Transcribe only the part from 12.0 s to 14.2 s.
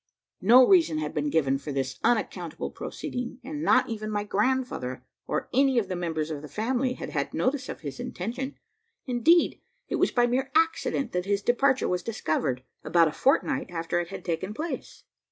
discovered, about a fortnight after it